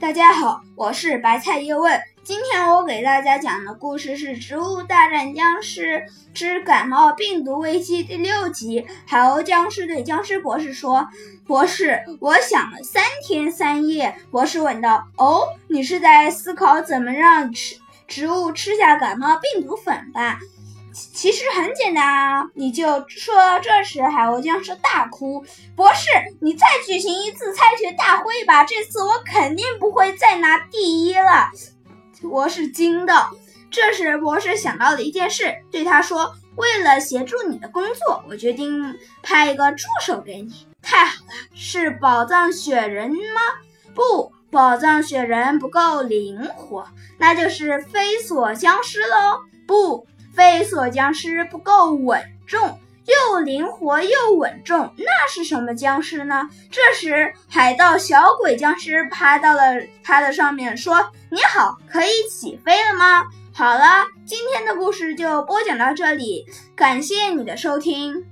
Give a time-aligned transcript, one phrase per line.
[0.00, 2.00] 大家好，我是白菜叶问。
[2.22, 8.86] 今天我给大家讲的故事是《植物大战僵尸之感冒病毒危机》第六集。
[9.06, 11.08] 海鸥僵尸对僵尸博士说
[11.44, 17.76] ：“博士，我想了三天三夜。”博士问道：“哦，你是在思考怎么让吃
[18.06, 20.38] 植物吃下感冒病毒粉吧？”
[21.12, 25.44] 其实很简单啊，你就说这时，海鸥僵尸大哭
[25.76, 26.08] ：“博士，
[26.40, 28.64] 你再举行一次猜拳大会吧！
[28.64, 31.50] 这次我肯定不会再拿第一了。”
[32.22, 33.28] 博士惊的。
[33.70, 43.40] 这时，博士想到了一件事，对他说：“为了协助你的工作，我决定派一个助手给你。”太好了，是宝藏雪人吗？
[43.94, 46.86] 不，宝藏雪人不够灵活，
[47.18, 49.40] 那就是飞索僵尸喽。
[49.66, 50.06] 不。
[50.38, 56.48] 飞索僵尸不够稳重，又灵活又稳重，那是什么僵尸呢？
[56.70, 66.46] 这时，海盗小鬼僵尸趴到了他的上面，说：“你好，可以起飞了吗？”好了，今天的故事就播讲到这里，
[66.76, 68.24] 感谢你的收听。